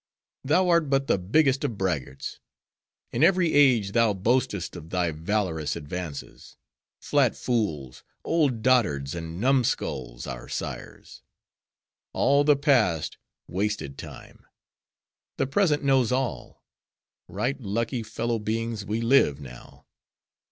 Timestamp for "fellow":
18.01-18.39